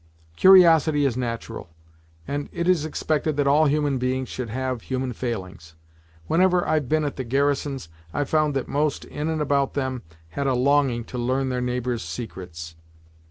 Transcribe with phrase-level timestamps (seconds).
[0.35, 1.69] "Curiosity is natural,
[2.27, 5.75] and it is expected that all human beings should have human failings.
[6.25, 10.47] Whenever I've been at the garrisons, I've found that most in and about them had
[10.47, 12.75] a longing to learn their neighbor's secrets."